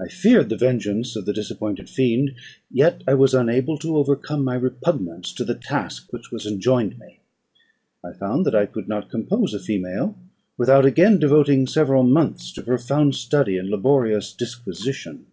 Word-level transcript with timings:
I 0.00 0.08
feared 0.08 0.48
the 0.48 0.56
vengeance 0.56 1.14
of 1.14 1.24
the 1.24 1.32
disappointed 1.32 1.88
fiend, 1.88 2.34
yet 2.68 3.02
I 3.06 3.14
was 3.14 3.32
unable 3.32 3.78
to 3.78 3.96
overcome 3.96 4.42
my 4.42 4.56
repugnance 4.56 5.32
to 5.34 5.44
the 5.44 5.54
task 5.54 6.12
which 6.12 6.32
was 6.32 6.46
enjoined 6.46 6.98
me. 6.98 7.20
I 8.02 8.12
found 8.12 8.44
that 8.44 8.56
I 8.56 8.66
could 8.66 8.88
not 8.88 9.08
compose 9.08 9.54
a 9.54 9.60
female 9.60 10.18
without 10.58 10.84
again 10.84 11.20
devoting 11.20 11.68
several 11.68 12.02
months 12.02 12.50
to 12.54 12.62
profound 12.62 13.14
study 13.14 13.56
and 13.56 13.70
laborious 13.70 14.32
disquisition. 14.32 15.26